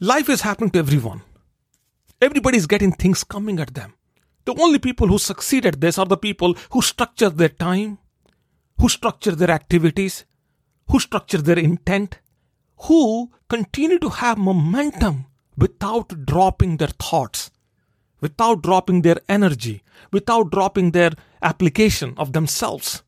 Life 0.00 0.28
is 0.28 0.40
happening 0.40 0.70
to 0.70 0.80
everyone. 0.80 1.22
Everybody 2.20 2.58
is 2.58 2.66
getting 2.66 2.90
things 2.90 3.22
coming 3.22 3.60
at 3.60 3.74
them. 3.74 3.94
The 4.44 4.60
only 4.60 4.80
people 4.80 5.06
who 5.06 5.18
succeed 5.18 5.64
at 5.66 5.80
this 5.80 5.98
are 5.98 6.04
the 6.04 6.16
people 6.16 6.56
who 6.72 6.82
structure 6.82 7.30
their 7.30 7.48
time, 7.48 7.98
who 8.80 8.88
structure 8.88 9.36
their 9.36 9.52
activities, 9.52 10.24
who 10.90 10.98
structure 10.98 11.38
their 11.38 11.60
intent, 11.60 12.18
who 12.88 13.30
continue 13.48 14.00
to 14.00 14.08
have 14.08 14.36
momentum 14.36 15.26
without 15.56 16.26
dropping 16.26 16.78
their 16.78 16.88
thoughts, 16.88 17.52
without 18.20 18.62
dropping 18.62 19.02
their 19.02 19.20
energy, 19.28 19.84
without 20.10 20.50
dropping 20.50 20.90
their 20.90 21.12
application 21.40 22.14
of 22.16 22.32
themselves. 22.32 23.03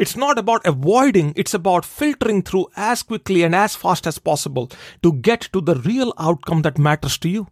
It's 0.00 0.16
not 0.16 0.38
about 0.38 0.66
avoiding, 0.66 1.34
it's 1.36 1.52
about 1.52 1.84
filtering 1.84 2.40
through 2.40 2.68
as 2.74 3.02
quickly 3.02 3.42
and 3.42 3.54
as 3.54 3.76
fast 3.76 4.06
as 4.06 4.18
possible 4.18 4.70
to 5.02 5.12
get 5.12 5.42
to 5.52 5.60
the 5.60 5.74
real 5.74 6.14
outcome 6.18 6.62
that 6.62 6.78
matters 6.78 7.18
to 7.18 7.28
you. 7.28 7.48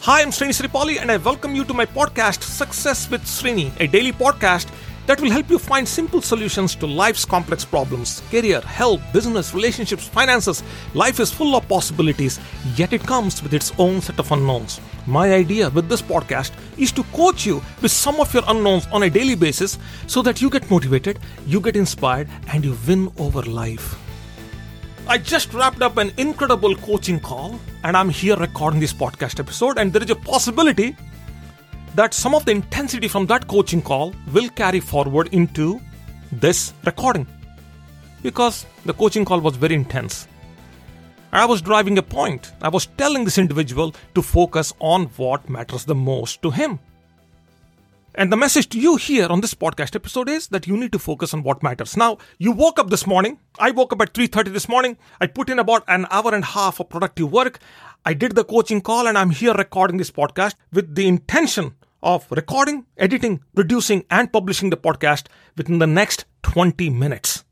Hi, 0.00 0.22
I'm 0.22 0.30
Srini 0.30 0.54
Sripali 0.58 0.98
and 0.98 1.12
I 1.12 1.18
welcome 1.18 1.54
you 1.54 1.64
to 1.64 1.74
my 1.74 1.84
podcast 1.84 2.42
Success 2.42 3.10
with 3.10 3.24
Srini, 3.24 3.78
a 3.78 3.86
daily 3.86 4.12
podcast 4.12 4.72
that 5.06 5.20
will 5.20 5.30
help 5.30 5.50
you 5.50 5.58
find 5.58 5.86
simple 5.86 6.22
solutions 6.22 6.74
to 6.76 6.86
life's 6.86 7.24
complex 7.24 7.64
problems 7.64 8.22
career, 8.30 8.60
health, 8.60 9.00
business, 9.12 9.54
relationships, 9.54 10.06
finances. 10.08 10.62
Life 10.94 11.20
is 11.20 11.32
full 11.32 11.56
of 11.56 11.68
possibilities, 11.68 12.38
yet 12.76 12.92
it 12.92 13.02
comes 13.02 13.42
with 13.42 13.54
its 13.54 13.72
own 13.78 14.00
set 14.00 14.18
of 14.18 14.30
unknowns. 14.30 14.80
My 15.06 15.32
idea 15.32 15.70
with 15.70 15.88
this 15.88 16.02
podcast 16.02 16.52
is 16.78 16.92
to 16.92 17.02
coach 17.04 17.44
you 17.44 17.62
with 17.80 17.90
some 17.90 18.20
of 18.20 18.32
your 18.32 18.44
unknowns 18.46 18.86
on 18.92 19.02
a 19.02 19.10
daily 19.10 19.34
basis 19.34 19.78
so 20.06 20.22
that 20.22 20.40
you 20.40 20.48
get 20.48 20.70
motivated, 20.70 21.18
you 21.46 21.60
get 21.60 21.76
inspired, 21.76 22.28
and 22.48 22.64
you 22.64 22.76
win 22.86 23.12
over 23.18 23.42
life. 23.42 23.98
I 25.08 25.18
just 25.18 25.52
wrapped 25.52 25.82
up 25.82 25.96
an 25.96 26.12
incredible 26.16 26.76
coaching 26.76 27.18
call 27.18 27.58
and 27.84 27.96
I'm 27.96 28.08
here 28.08 28.36
recording 28.36 28.78
this 28.78 28.92
podcast 28.92 29.40
episode, 29.40 29.76
and 29.76 29.92
there 29.92 30.02
is 30.02 30.10
a 30.10 30.16
possibility 30.16 30.96
that 31.94 32.14
some 32.14 32.34
of 32.34 32.44
the 32.44 32.52
intensity 32.52 33.08
from 33.08 33.26
that 33.26 33.46
coaching 33.48 33.82
call 33.82 34.14
will 34.32 34.48
carry 34.50 34.80
forward 34.80 35.28
into 35.32 35.80
this 36.32 36.72
recording 36.84 37.26
because 38.22 38.64
the 38.86 38.94
coaching 38.94 39.24
call 39.24 39.40
was 39.40 39.56
very 39.56 39.74
intense. 39.74 40.28
I 41.32 41.44
was 41.46 41.62
driving 41.62 41.98
a 41.98 42.02
point. 42.02 42.52
I 42.60 42.68
was 42.68 42.86
telling 42.86 43.24
this 43.24 43.38
individual 43.38 43.94
to 44.14 44.22
focus 44.22 44.72
on 44.80 45.06
what 45.16 45.48
matters 45.48 45.84
the 45.84 45.94
most 45.94 46.42
to 46.42 46.50
him. 46.50 46.78
And 48.14 48.30
the 48.30 48.36
message 48.36 48.68
to 48.70 48.78
you 48.78 48.96
here 48.96 49.26
on 49.28 49.40
this 49.40 49.54
podcast 49.54 49.96
episode 49.96 50.28
is 50.28 50.48
that 50.48 50.66
you 50.66 50.76
need 50.76 50.92
to 50.92 50.98
focus 50.98 51.32
on 51.32 51.42
what 51.42 51.62
matters. 51.62 51.96
Now, 51.96 52.18
you 52.38 52.52
woke 52.52 52.78
up 52.78 52.90
this 52.90 53.06
morning. 53.06 53.38
I 53.58 53.70
woke 53.70 53.94
up 53.94 54.02
at 54.02 54.12
3:30 54.12 54.52
this 54.52 54.68
morning. 54.68 54.98
I 55.18 55.26
put 55.26 55.48
in 55.48 55.58
about 55.58 55.84
an 55.88 56.06
hour 56.10 56.34
and 56.34 56.44
a 56.44 56.48
half 56.48 56.78
of 56.78 56.90
productive 56.90 57.32
work. 57.32 57.58
I 58.04 58.12
did 58.12 58.34
the 58.34 58.44
coaching 58.44 58.82
call 58.82 59.06
and 59.06 59.16
I'm 59.16 59.30
here 59.30 59.54
recording 59.54 59.96
this 59.96 60.10
podcast 60.10 60.56
with 60.72 60.94
the 60.94 61.08
intention 61.08 61.74
of 62.02 62.26
recording, 62.30 62.86
editing, 62.96 63.40
producing, 63.54 64.04
and 64.10 64.32
publishing 64.32 64.70
the 64.70 64.76
podcast 64.76 65.26
within 65.56 65.78
the 65.78 65.86
next 65.86 66.24
20 66.42 66.90
minutes. 66.90 67.44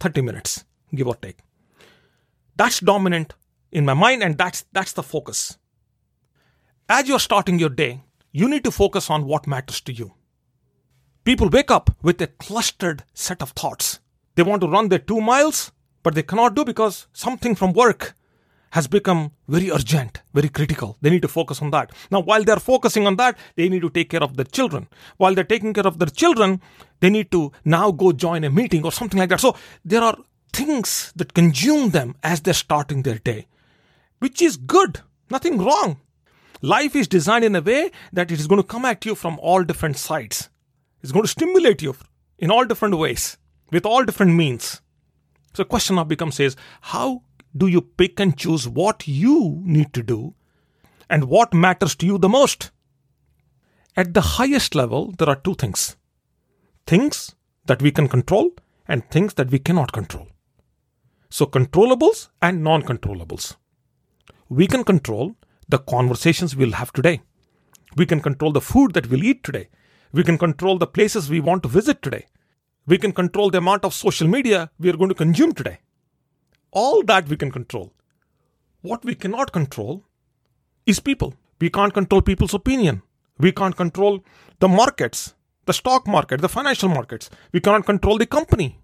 30 0.00 0.22
minutes, 0.22 0.64
give 0.94 1.06
or 1.06 1.16
take. 1.16 1.38
That's 2.56 2.80
dominant 2.80 3.34
in 3.72 3.84
my 3.84 3.94
mind, 3.94 4.22
and 4.22 4.38
that's 4.38 4.64
that's 4.72 4.92
the 4.92 5.02
focus. 5.02 5.58
As 6.88 7.08
you're 7.08 7.18
starting 7.18 7.58
your 7.58 7.68
day, 7.70 8.02
you 8.32 8.48
need 8.48 8.64
to 8.64 8.70
focus 8.70 9.10
on 9.10 9.26
what 9.26 9.46
matters 9.46 9.80
to 9.82 9.92
you. 9.92 10.12
People 11.24 11.48
wake 11.48 11.70
up 11.70 11.90
with 12.02 12.20
a 12.22 12.28
clustered 12.28 13.02
set 13.12 13.42
of 13.42 13.50
thoughts. 13.50 13.98
They 14.36 14.42
want 14.42 14.60
to 14.62 14.68
run 14.68 14.88
their 14.88 15.00
two 15.00 15.20
miles, 15.20 15.72
but 16.02 16.14
they 16.14 16.22
cannot 16.22 16.54
do 16.54 16.64
because 16.64 17.08
something 17.12 17.54
from 17.56 17.72
work 17.72 18.14
has 18.76 18.86
become 18.86 19.32
very 19.48 19.70
urgent, 19.70 20.20
very 20.34 20.50
critical. 20.50 20.98
They 21.00 21.08
need 21.08 21.22
to 21.22 21.28
focus 21.28 21.62
on 21.62 21.70
that. 21.70 21.92
Now, 22.10 22.20
while 22.20 22.44
they're 22.44 22.58
focusing 22.72 23.06
on 23.06 23.16
that, 23.16 23.38
they 23.54 23.70
need 23.70 23.80
to 23.80 23.88
take 23.88 24.10
care 24.10 24.22
of 24.22 24.36
their 24.36 24.44
children. 24.44 24.86
While 25.16 25.34
they're 25.34 25.44
taking 25.52 25.72
care 25.72 25.86
of 25.86 25.98
their 25.98 26.08
children, 26.08 26.60
they 27.00 27.08
need 27.08 27.30
to 27.30 27.52
now 27.64 27.90
go 27.90 28.12
join 28.12 28.44
a 28.44 28.50
meeting 28.50 28.84
or 28.84 28.92
something 28.92 29.18
like 29.18 29.30
that. 29.30 29.40
So, 29.40 29.56
there 29.82 30.02
are 30.02 30.18
things 30.52 31.14
that 31.16 31.32
consume 31.32 31.88
them 31.90 32.16
as 32.22 32.42
they're 32.42 32.52
starting 32.52 33.02
their 33.02 33.16
day, 33.16 33.46
which 34.18 34.42
is 34.42 34.58
good, 34.58 35.00
nothing 35.30 35.56
wrong. 35.56 35.98
Life 36.60 36.94
is 36.94 37.08
designed 37.08 37.46
in 37.46 37.56
a 37.56 37.62
way 37.62 37.90
that 38.12 38.30
it 38.30 38.38
is 38.38 38.46
going 38.46 38.60
to 38.60 38.68
come 38.74 38.84
at 38.84 39.06
you 39.06 39.14
from 39.14 39.38
all 39.40 39.64
different 39.64 39.96
sides. 39.96 40.50
It's 41.02 41.12
going 41.12 41.24
to 41.24 41.36
stimulate 41.38 41.80
you 41.80 41.96
in 42.38 42.50
all 42.50 42.66
different 42.66 42.98
ways, 42.98 43.38
with 43.72 43.86
all 43.86 44.04
different 44.04 44.34
means. 44.34 44.82
So, 45.54 45.64
question 45.64 45.96
now 45.96 46.04
becomes 46.04 46.38
is 46.40 46.56
how 46.82 47.22
do 47.56 47.66
you 47.66 47.80
pick 47.80 48.20
and 48.20 48.36
choose 48.36 48.68
what 48.68 49.06
you 49.06 49.62
need 49.64 49.92
to 49.94 50.02
do 50.02 50.34
and 51.08 51.24
what 51.24 51.54
matters 51.54 51.94
to 51.96 52.06
you 52.06 52.18
the 52.18 52.28
most? 52.28 52.70
At 53.96 54.12
the 54.14 54.20
highest 54.20 54.74
level, 54.74 55.12
there 55.18 55.28
are 55.28 55.36
two 55.36 55.54
things 55.54 55.96
things 56.86 57.34
that 57.64 57.82
we 57.82 57.90
can 57.90 58.08
control 58.08 58.52
and 58.86 59.10
things 59.10 59.34
that 59.34 59.50
we 59.50 59.58
cannot 59.58 59.92
control. 59.92 60.28
So, 61.28 61.46
controllables 61.46 62.28
and 62.40 62.62
non 62.62 62.82
controllables. 62.82 63.56
We 64.48 64.68
can 64.68 64.84
control 64.84 65.34
the 65.68 65.78
conversations 65.78 66.54
we'll 66.54 66.72
have 66.72 66.92
today. 66.92 67.22
We 67.96 68.06
can 68.06 68.20
control 68.20 68.52
the 68.52 68.60
food 68.60 68.94
that 68.94 69.08
we'll 69.08 69.24
eat 69.24 69.42
today. 69.42 69.68
We 70.12 70.22
can 70.22 70.38
control 70.38 70.78
the 70.78 70.86
places 70.86 71.28
we 71.28 71.40
want 71.40 71.64
to 71.64 71.68
visit 71.68 72.02
today. 72.02 72.26
We 72.86 72.98
can 72.98 73.12
control 73.12 73.50
the 73.50 73.58
amount 73.58 73.84
of 73.84 73.92
social 73.92 74.28
media 74.28 74.70
we 74.78 74.88
are 74.88 74.96
going 74.96 75.08
to 75.08 75.14
consume 75.14 75.52
today. 75.52 75.80
All 76.70 77.02
that 77.04 77.28
we 77.28 77.36
can 77.36 77.50
control. 77.50 77.92
What 78.82 79.04
we 79.04 79.14
cannot 79.14 79.52
control 79.52 80.04
is 80.84 81.00
people. 81.00 81.34
We 81.60 81.70
can't 81.70 81.94
control 81.94 82.22
people's 82.22 82.54
opinion. 82.54 83.02
We 83.38 83.52
can't 83.52 83.76
control 83.76 84.22
the 84.60 84.68
markets, 84.68 85.34
the 85.66 85.72
stock 85.72 86.06
market, 86.06 86.40
the 86.40 86.48
financial 86.48 86.88
markets. 86.88 87.30
We 87.52 87.60
cannot 87.60 87.86
control 87.86 88.18
the 88.18 88.26
company. 88.26 88.78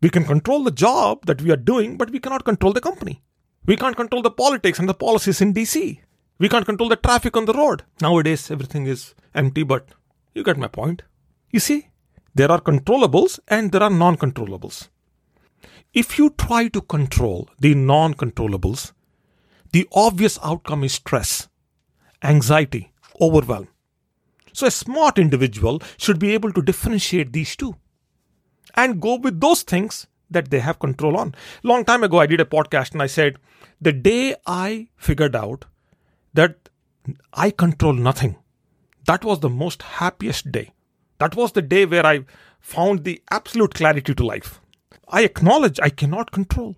We 0.00 0.10
can 0.10 0.24
control 0.24 0.62
the 0.64 0.70
job 0.70 1.26
that 1.26 1.42
we 1.42 1.50
are 1.50 1.56
doing, 1.56 1.96
but 1.96 2.10
we 2.10 2.20
cannot 2.20 2.44
control 2.44 2.72
the 2.72 2.80
company. 2.80 3.22
We 3.66 3.76
can't 3.76 3.96
control 3.96 4.22
the 4.22 4.30
politics 4.30 4.78
and 4.78 4.88
the 4.88 4.94
policies 4.94 5.40
in 5.40 5.52
DC. 5.52 6.00
We 6.38 6.48
can't 6.48 6.64
control 6.64 6.88
the 6.88 6.96
traffic 6.96 7.36
on 7.36 7.46
the 7.46 7.52
road. 7.52 7.82
Nowadays, 8.00 8.50
everything 8.50 8.86
is 8.86 9.14
empty, 9.34 9.64
but 9.64 9.88
you 10.34 10.44
get 10.44 10.56
my 10.56 10.68
point. 10.68 11.02
You 11.50 11.60
see, 11.60 11.88
there 12.34 12.50
are 12.52 12.60
controllables 12.60 13.40
and 13.48 13.72
there 13.72 13.82
are 13.82 13.90
non 13.90 14.16
controllables. 14.16 14.88
If 15.94 16.18
you 16.18 16.30
try 16.30 16.68
to 16.68 16.82
control 16.82 17.48
the 17.58 17.74
non 17.74 18.14
controllables, 18.14 18.92
the 19.72 19.88
obvious 19.92 20.38
outcome 20.42 20.84
is 20.84 20.92
stress, 20.92 21.48
anxiety, 22.22 22.92
overwhelm. 23.20 23.68
So, 24.52 24.66
a 24.66 24.70
smart 24.70 25.18
individual 25.18 25.80
should 25.96 26.18
be 26.18 26.34
able 26.34 26.52
to 26.52 26.62
differentiate 26.62 27.32
these 27.32 27.56
two 27.56 27.76
and 28.74 29.00
go 29.00 29.16
with 29.16 29.40
those 29.40 29.62
things 29.62 30.06
that 30.30 30.50
they 30.50 30.60
have 30.60 30.78
control 30.78 31.16
on. 31.16 31.34
Long 31.62 31.84
time 31.84 32.04
ago, 32.04 32.20
I 32.20 32.26
did 32.26 32.40
a 32.40 32.44
podcast 32.44 32.92
and 32.92 33.02
I 33.02 33.06
said, 33.06 33.38
the 33.80 33.92
day 33.92 34.34
I 34.46 34.88
figured 34.96 35.34
out 35.34 35.64
that 36.34 36.68
I 37.32 37.50
control 37.50 37.94
nothing, 37.94 38.36
that 39.06 39.24
was 39.24 39.40
the 39.40 39.48
most 39.48 39.82
happiest 39.82 40.52
day. 40.52 40.72
That 41.18 41.34
was 41.34 41.52
the 41.52 41.62
day 41.62 41.86
where 41.86 42.04
I 42.04 42.24
found 42.60 43.04
the 43.04 43.22
absolute 43.30 43.74
clarity 43.74 44.14
to 44.14 44.24
life. 44.24 44.60
I 45.10 45.22
acknowledge 45.24 45.80
I 45.82 45.88
cannot 45.88 46.32
control 46.32 46.76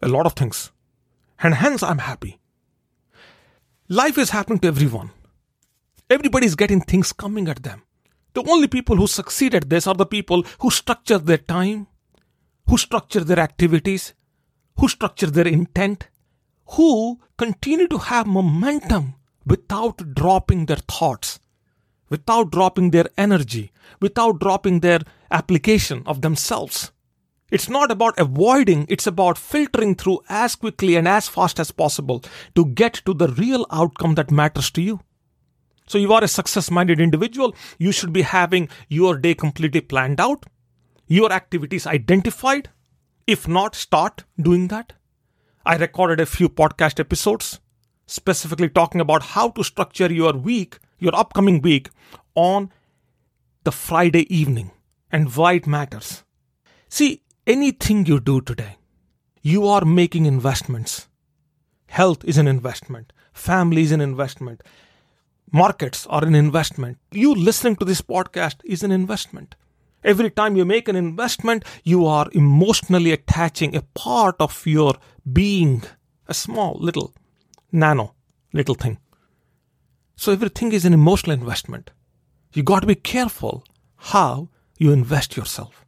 a 0.00 0.08
lot 0.08 0.26
of 0.26 0.34
things, 0.34 0.70
and 1.40 1.54
hence 1.54 1.82
I'm 1.82 1.98
happy. 1.98 2.38
Life 3.88 4.18
is 4.18 4.30
happening 4.30 4.60
to 4.60 4.68
everyone. 4.68 5.10
Everybody's 6.08 6.54
getting 6.54 6.80
things 6.80 7.12
coming 7.12 7.48
at 7.48 7.64
them. 7.64 7.82
The 8.34 8.44
only 8.48 8.68
people 8.68 8.96
who 8.96 9.08
succeed 9.08 9.54
at 9.54 9.68
this 9.68 9.86
are 9.86 9.94
the 9.94 10.06
people 10.06 10.44
who 10.60 10.70
structure 10.70 11.18
their 11.18 11.38
time, 11.38 11.88
who 12.68 12.78
structure 12.78 13.24
their 13.24 13.40
activities, 13.40 14.14
who 14.78 14.88
structure 14.88 15.30
their 15.30 15.48
intent, 15.48 16.08
who 16.76 17.20
continue 17.36 17.88
to 17.88 17.98
have 17.98 18.26
momentum 18.26 19.14
without 19.44 20.14
dropping 20.14 20.66
their 20.66 20.76
thoughts, 20.76 21.40
without 22.10 22.50
dropping 22.52 22.90
their 22.90 23.08
energy, 23.16 23.72
without 24.00 24.38
dropping 24.38 24.80
their 24.80 25.00
application 25.30 26.02
of 26.06 26.22
themselves. 26.22 26.92
It's 27.50 27.68
not 27.68 27.92
about 27.92 28.18
avoiding, 28.18 28.86
it's 28.88 29.06
about 29.06 29.38
filtering 29.38 29.94
through 29.94 30.20
as 30.28 30.56
quickly 30.56 30.96
and 30.96 31.06
as 31.06 31.28
fast 31.28 31.60
as 31.60 31.70
possible 31.70 32.24
to 32.56 32.66
get 32.66 32.94
to 33.04 33.14
the 33.14 33.28
real 33.28 33.66
outcome 33.70 34.16
that 34.16 34.32
matters 34.32 34.70
to 34.72 34.82
you. 34.82 35.00
So 35.86 35.98
you 35.98 36.12
are 36.12 36.24
a 36.24 36.28
success 36.28 36.70
minded 36.70 37.00
individual. 37.00 37.54
You 37.78 37.92
should 37.92 38.12
be 38.12 38.22
having 38.22 38.68
your 38.88 39.16
day 39.16 39.34
completely 39.34 39.80
planned 39.80 40.20
out, 40.20 40.46
your 41.06 41.32
activities 41.32 41.86
identified. 41.86 42.70
If 43.28 43.46
not, 43.46 43.76
start 43.76 44.24
doing 44.40 44.68
that. 44.68 44.94
I 45.64 45.76
recorded 45.76 46.20
a 46.20 46.26
few 46.26 46.48
podcast 46.48 46.98
episodes 46.98 47.60
specifically 48.06 48.68
talking 48.68 49.00
about 49.00 49.22
how 49.22 49.50
to 49.50 49.64
structure 49.64 50.12
your 50.12 50.32
week, 50.32 50.78
your 50.98 51.14
upcoming 51.14 51.60
week, 51.60 51.90
on 52.34 52.72
the 53.64 53.72
Friday 53.72 54.32
evening 54.34 54.70
and 55.10 55.34
why 55.34 55.54
it 55.54 55.66
matters. 55.66 56.24
See, 56.88 57.22
anything 57.46 58.06
you 58.06 58.20
do 58.20 58.40
today, 58.40 58.76
you 59.42 59.66
are 59.66 59.84
making 59.84 60.26
investments 60.26 61.06
Health 61.86 62.24
is 62.24 62.36
an 62.36 62.48
investment. 62.48 63.12
Family 63.32 63.82
is 63.82 63.92
an 63.92 64.00
investment. 64.00 64.62
Markets 65.50 66.06
are 66.08 66.24
an 66.24 66.34
investment. 66.34 66.98
You 67.10 67.34
listening 67.34 67.76
to 67.76 67.84
this 67.84 68.02
podcast 68.02 68.56
is 68.64 68.82
an 68.82 68.90
investment. 68.90 69.54
Every 70.04 70.30
time 70.30 70.56
you 70.56 70.64
make 70.64 70.88
an 70.88 70.96
investment, 70.96 71.64
you 71.84 72.04
are 72.06 72.28
emotionally 72.32 73.12
attaching 73.12 73.74
a 73.74 73.82
part 73.94 74.36
of 74.40 74.66
your 74.66 74.94
being, 75.32 75.84
a 76.28 76.34
small, 76.34 76.76
little, 76.78 77.14
nano, 77.72 78.14
little 78.52 78.74
thing. 78.74 78.98
So 80.16 80.32
everything 80.32 80.72
is 80.72 80.84
an 80.84 80.92
emotional 80.92 81.32
investment. 81.32 81.92
You 82.52 82.62
got 82.62 82.80
to 82.80 82.86
be 82.86 82.94
careful 82.94 83.64
how 83.96 84.48
you 84.78 84.92
invest 84.92 85.36
yourself. 85.36 85.85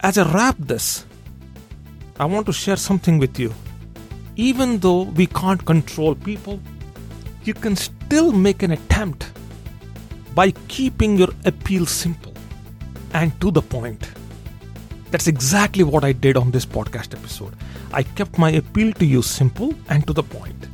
As 0.00 0.16
I 0.16 0.32
wrap 0.32 0.54
this, 0.58 1.04
I 2.20 2.24
want 2.24 2.46
to 2.46 2.52
share 2.52 2.76
something 2.76 3.18
with 3.18 3.36
you. 3.36 3.52
Even 4.36 4.78
though 4.78 5.02
we 5.02 5.26
can't 5.26 5.64
control 5.66 6.14
people, 6.14 6.60
you 7.42 7.52
can 7.52 7.74
still 7.74 8.30
make 8.30 8.62
an 8.62 8.70
attempt 8.70 9.28
by 10.36 10.52
keeping 10.68 11.18
your 11.18 11.30
appeal 11.44 11.84
simple 11.84 12.32
and 13.12 13.38
to 13.40 13.50
the 13.50 13.60
point. 13.60 14.08
That's 15.10 15.26
exactly 15.26 15.82
what 15.82 16.04
I 16.04 16.12
did 16.12 16.36
on 16.36 16.52
this 16.52 16.64
podcast 16.64 17.12
episode. 17.12 17.56
I 17.92 18.04
kept 18.04 18.38
my 18.38 18.50
appeal 18.50 18.92
to 18.92 19.04
you 19.04 19.20
simple 19.20 19.74
and 19.88 20.06
to 20.06 20.12
the 20.12 20.22
point. 20.22 20.68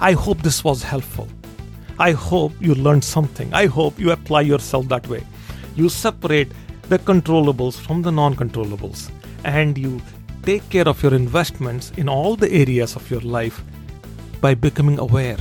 I 0.00 0.12
hope 0.12 0.42
this 0.42 0.64
was 0.64 0.82
helpful. 0.82 1.28
I 2.00 2.10
hope 2.10 2.52
you 2.60 2.74
learned 2.74 3.04
something. 3.04 3.54
I 3.54 3.66
hope 3.66 4.00
you 4.00 4.10
apply 4.10 4.40
yourself 4.40 4.88
that 4.88 5.06
way. 5.06 5.24
You 5.76 5.88
separate 5.88 6.50
the 6.88 6.98
controllables 6.98 7.74
from 7.74 8.02
the 8.02 8.12
non 8.12 8.34
controllables 8.34 9.10
and 9.44 9.76
you 9.76 10.00
take 10.42 10.68
care 10.70 10.88
of 10.88 11.02
your 11.02 11.14
investments 11.14 11.92
in 11.96 12.08
all 12.08 12.36
the 12.36 12.50
areas 12.52 12.94
of 12.94 13.10
your 13.10 13.20
life 13.20 13.62
by 14.40 14.54
becoming 14.54 14.98
aware. 14.98 15.38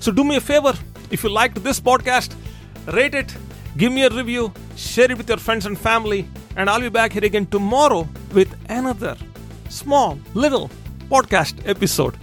So, 0.00 0.10
do 0.10 0.24
me 0.24 0.36
a 0.36 0.40
favor 0.40 0.74
if 1.10 1.22
you 1.22 1.30
liked 1.30 1.62
this 1.62 1.80
podcast, 1.80 2.34
rate 2.92 3.14
it, 3.14 3.34
give 3.76 3.92
me 3.92 4.04
a 4.04 4.10
review, 4.10 4.52
share 4.76 5.10
it 5.10 5.16
with 5.16 5.28
your 5.28 5.38
friends 5.38 5.66
and 5.66 5.78
family, 5.78 6.26
and 6.56 6.68
I'll 6.68 6.80
be 6.80 6.88
back 6.88 7.12
here 7.12 7.24
again 7.24 7.46
tomorrow 7.46 8.08
with 8.32 8.54
another 8.68 9.16
small 9.68 10.18
little 10.34 10.70
podcast 11.08 11.66
episode. 11.66 12.16